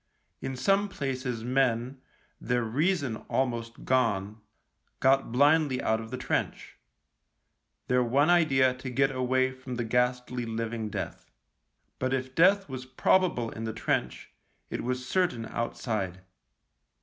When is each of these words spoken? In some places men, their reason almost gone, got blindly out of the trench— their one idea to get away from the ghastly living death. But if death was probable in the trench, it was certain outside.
In 0.41 0.55
some 0.55 0.89
places 0.89 1.43
men, 1.43 2.01
their 2.39 2.63
reason 2.63 3.17
almost 3.29 3.85
gone, 3.85 4.41
got 4.99 5.31
blindly 5.31 5.79
out 5.79 6.01
of 6.01 6.09
the 6.09 6.17
trench— 6.17 6.79
their 7.87 8.01
one 8.03 8.27
idea 8.27 8.73
to 8.73 8.89
get 8.89 9.11
away 9.11 9.51
from 9.51 9.75
the 9.75 9.83
ghastly 9.83 10.43
living 10.47 10.89
death. 10.89 11.29
But 11.99 12.15
if 12.15 12.33
death 12.33 12.67
was 12.67 12.87
probable 12.87 13.51
in 13.51 13.65
the 13.65 13.73
trench, 13.73 14.31
it 14.71 14.83
was 14.83 15.07
certain 15.07 15.45
outside. 15.45 16.21